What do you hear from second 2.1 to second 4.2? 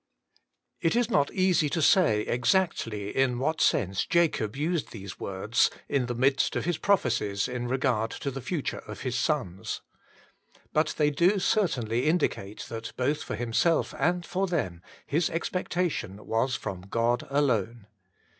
exactly in what sense